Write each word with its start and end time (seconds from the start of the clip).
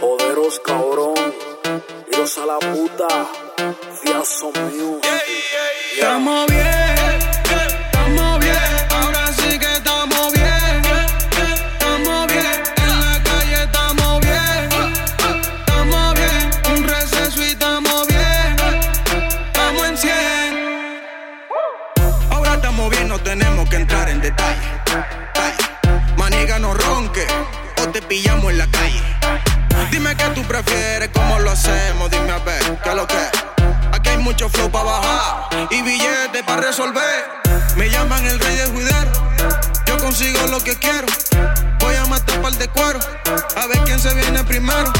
Joderos 0.00 0.60
cabrón, 0.60 1.14
iros 2.12 2.38
a 2.38 2.46
la 2.46 2.58
puta, 2.58 3.08
fiazo 4.00 4.52
mío. 4.52 5.00
Estamos 5.92 6.45
bien, 6.45 6.45
hacemos, 31.56 32.10
dime 32.10 32.32
a 32.32 32.38
ver, 32.38 32.78
qué 32.82 32.90
es 32.90 32.94
lo 32.94 33.06
que 33.06 33.16
es. 33.16 33.30
Aquí 33.92 34.10
hay 34.10 34.18
mucho 34.18 34.48
flow 34.48 34.70
para 34.70 34.84
bajar 34.84 35.48
y 35.70 35.82
billetes 35.82 36.42
para 36.44 36.62
resolver. 36.62 37.24
Me 37.76 37.88
llaman 37.88 38.24
el 38.26 38.38
rey 38.38 38.56
de 38.56 38.66
juidero, 38.66 39.10
yo 39.86 39.96
consigo 39.98 40.38
lo 40.48 40.60
que 40.60 40.76
quiero. 40.76 41.06
Voy 41.80 41.94
a 41.94 42.04
matar 42.06 42.40
par 42.42 42.52
de 42.52 42.68
cuero, 42.68 42.98
a 43.56 43.66
ver 43.66 43.78
quién 43.84 43.98
se 43.98 44.12
viene 44.14 44.44
primero. 44.44 44.92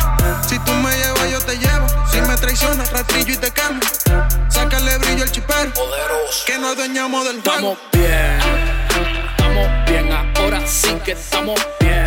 Si 0.48 0.58
tú 0.60 0.72
me 0.72 0.96
llevas, 0.96 1.30
yo 1.30 1.40
te 1.40 1.58
llevo. 1.58 1.86
Si 2.10 2.20
me 2.22 2.36
traicionas, 2.36 2.90
rastrillo 2.90 3.34
y 3.34 3.36
te 3.36 3.50
quemo. 3.50 3.80
Sácale 4.48 4.96
brillo 4.98 5.24
al 5.24 5.30
chipero, 5.30 5.72
que 6.46 6.58
nos 6.58 6.72
adueñamos 6.72 7.24
del 7.24 7.42
juego. 7.42 7.76
Estamos 7.76 7.78
bien, 7.92 8.40
estamos 9.30 9.90
bien, 9.90 10.36
ahora 10.36 10.66
sí 10.66 10.90
que 11.04 11.12
estamos 11.12 11.60
bien. 11.80 12.05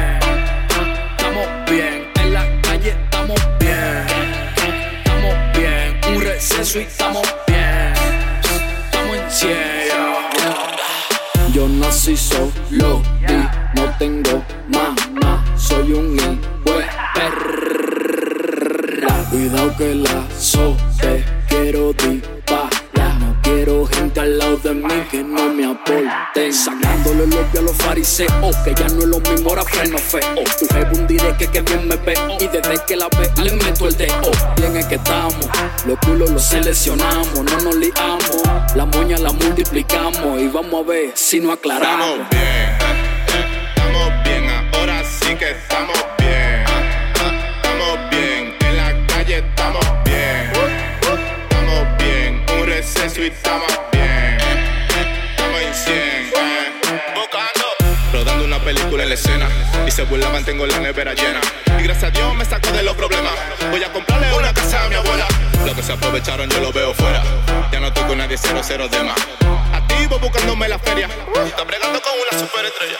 Estamos 6.75 7.23
bien. 7.47 7.93
Estamos 8.85 9.17
en 9.17 9.31
cielo. 9.31 10.19
Yo 11.51 11.67
nací 11.67 12.15
solo 12.15 13.01
y 13.27 13.77
no 13.77 13.85
tengo 13.97 14.43
mamá. 14.67 15.43
Soy 15.57 15.93
un 15.93 16.15
hijo 16.15 16.77
de 16.77 16.85
perra. 17.15 18.09
Cuidado 19.31 19.75
que 19.77 19.95
la 19.95 20.27
sope, 20.37 21.25
quiero 21.47 21.93
disparar. 21.93 23.15
No 23.19 23.35
quiero 23.41 23.87
gente 23.87 24.19
al 24.19 24.37
lado 24.37 24.57
de 24.57 24.73
mí 24.75 25.03
que 25.09 25.23
no 25.23 25.48
me 25.89 26.09
aporten. 26.09 26.53
Sacándole 26.53 27.27
los 27.27 27.45
pies 27.45 27.59
a 27.59 27.61
los 27.61 27.77
fariseos, 27.77 28.55
que 28.63 28.73
ya 28.73 28.87
no 28.89 28.99
es 28.99 29.05
lo 29.05 29.19
mismo, 29.19 29.49
ahora 29.49 29.63
freno 29.63 29.97
feo. 29.97 30.43
Tu 30.59 30.65
jefe 30.67 30.99
un 30.99 31.07
directo 31.07 31.51
que 31.51 31.61
bien 31.61 31.87
me 31.87 31.95
veo. 31.97 32.37
Y 32.39 32.47
desde 32.47 32.85
que 32.85 32.95
la 32.95 33.07
ve, 33.09 33.29
le 33.43 33.51
meto 33.53 33.87
el 33.87 33.97
dedo. 33.97 34.31
Bien 34.57 34.75
es 34.75 34.85
que 34.85 34.95
estamos, 34.95 35.47
los 35.85 35.97
culos 35.99 36.29
los 36.29 36.43
seleccionamos, 36.43 37.33
no 37.33 37.57
nos 37.61 37.75
liamos. 37.75 38.41
La 38.75 38.85
moña 38.85 39.17
la 39.17 39.31
multiplicamos 39.31 40.39
y 40.39 40.47
vamos 40.47 40.85
a 40.85 40.87
ver 40.87 41.11
si 41.15 41.39
nos 41.39 41.53
aclaramos. 41.57 42.19
Estamos 42.19 42.29
bien, 42.29 42.49
estamos 43.75 44.23
bien, 44.23 44.49
ahora 44.73 45.03
sí 45.03 45.35
que 45.35 45.51
estamos 45.51 45.97
bien. 46.19 46.63
Estamos 47.13 48.09
bien, 48.11 48.55
en 48.59 48.77
la 48.77 49.07
calle 49.07 49.37
estamos 49.37 49.85
bien. 50.05 50.51
Estamos 51.01 51.97
bien, 51.97 52.45
un 52.59 52.67
receso 52.67 53.21
y 53.21 53.27
estamos 53.27 53.67
bien. 53.91 53.98
Película 58.89 59.03
en 59.03 59.09
la 59.09 59.15
escena. 59.15 59.47
Y 59.87 59.91
se 59.91 60.03
burlaban, 60.03 60.43
tengo 60.43 60.65
la 60.65 60.79
nevera 60.79 61.13
llena. 61.13 61.39
Y 61.79 61.83
gracias 61.83 62.05
a 62.05 62.09
Dios 62.09 62.35
me 62.35 62.45
saco 62.45 62.71
de 62.71 62.83
los 62.83 62.95
problemas. 62.95 63.33
Voy 63.69 63.83
a 63.83 63.91
comprarle 63.91 64.33
una 64.33 64.53
casa 64.53 64.83
a 64.83 64.89
mi 64.89 64.95
abuela. 64.95 65.27
Lo 65.65 65.75
que 65.75 65.83
se 65.83 65.93
aprovecharon 65.93 66.49
yo 66.49 66.59
lo 66.59 66.71
veo 66.71 66.93
fuera. 66.93 67.21
Ya 67.71 67.79
no 67.79 67.93
toco 67.93 68.15
nadie 68.15 68.37
cero, 68.37 68.61
cero 68.63 68.87
de 68.87 69.03
más. 69.03 69.17
Activo 69.73 70.17
buscándome 70.19 70.67
la 70.67 70.79
feria. 70.79 71.07
Está 71.45 71.63
bregando 71.63 72.01
con 72.01 72.13
una 72.13 72.39
superestrella. 72.39 72.97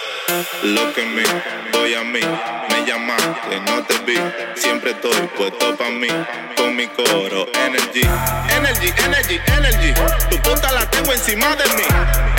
Lo 0.63 0.93
que 0.93 1.05
me 1.05 1.23
voy 1.73 1.95
a 1.95 2.03
mí. 2.03 2.19
Me 2.69 2.85
llamaste, 2.85 3.59
no 3.65 3.83
te 3.83 3.97
vi. 4.05 4.19
Siempre 4.55 4.91
estoy 4.91 5.27
puesto 5.37 5.75
pa' 5.75 5.89
mí. 5.89 6.07
Con 6.55 6.75
mi 6.75 6.87
coro, 6.87 7.47
energy. 7.65 8.01
Energy, 8.55 8.93
energy, 9.05 9.39
energy. 9.47 9.93
Tu 10.29 10.37
puta 10.37 10.71
la 10.71 10.87
tengo 10.89 11.11
encima 11.13 11.55
de 11.55 11.63
mí. 11.75 11.83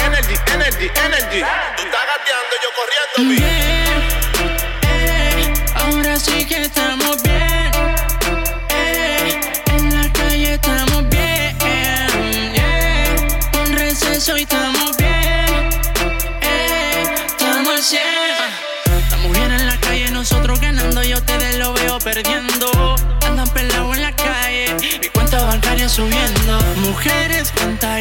Energy, 0.07 0.35
energy, 0.55 0.91
energy. 1.05 1.45
Bien, 3.17 3.41
eh, 4.83 5.53
ahora 5.75 6.19
sí 6.19 6.45
que 6.47 6.63
estamos 6.63 7.23
bien. 7.23 7.71
eh, 8.71 9.41
en 9.77 9.95
la 9.95 10.13
calle 10.13 10.55
estamos 10.55 11.09
bien. 11.09 11.57
yeah, 12.55 13.63
un 13.67 13.73
receso 13.77 14.37
y 14.39 14.43
estamos 14.43 14.97
bien. 14.97 15.11
eh, 16.43 17.05
estamos 17.27 17.75
al 17.75 17.83
100. 17.83 18.01
Estamos 19.03 19.33
bien 19.37 19.53
en 19.53 19.67
la 19.67 19.77
calle, 19.81 20.11
nosotros 20.11 20.61
ganando 20.61 21.03
y 21.05 21.13
a 21.13 21.17
ustedes 21.19 21.57
lo 21.59 21.73
veo 21.75 21.99
perdiendo. 21.99 22.97
Andan 23.27 23.49
pelados 23.51 23.97
en 23.97 24.03
la 24.03 24.13
calle, 24.17 24.75
mi 25.01 25.09
cuenta 25.09 25.45
bancaria 25.45 25.89
subiendo. 25.89 26.59
Mujeres, 26.77 27.53
cuenta 27.53 28.01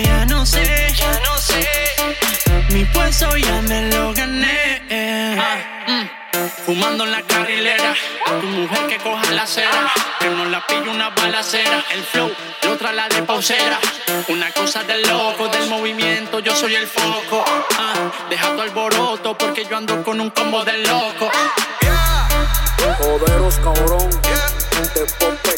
Fumando 6.69 7.03
en 7.03 7.09
la 7.09 7.23
carrilera, 7.23 7.95
tu 8.39 8.45
mujer 8.45 8.85
que 8.85 8.97
coja 8.97 9.31
la 9.31 9.41
acera, 9.41 9.91
que 10.19 10.29
no 10.29 10.45
la 10.45 10.63
pille 10.67 10.87
una 10.87 11.09
balacera. 11.09 11.83
El 11.89 12.03
flow, 12.03 12.31
la 12.61 12.69
otra 12.69 12.93
la 12.93 13.09
de 13.09 13.23
pausera. 13.23 13.79
Una 14.27 14.51
cosa 14.51 14.83
del 14.83 15.01
loco, 15.01 15.47
del 15.47 15.67
movimiento, 15.67 16.37
yo 16.41 16.55
soy 16.55 16.75
el 16.75 16.85
foco. 16.85 17.43
Ah, 17.75 18.11
deja 18.29 18.53
tu 18.55 18.61
alboroto 18.61 19.35
porque 19.35 19.65
yo 19.65 19.77
ando 19.77 20.03
con 20.03 20.21
un 20.21 20.29
combo 20.29 20.63
del 20.63 20.83
loco. 20.83 21.31
joderos 22.99 23.55
cabrón, 23.55 24.07
de 24.93 25.05
pop 25.17 25.48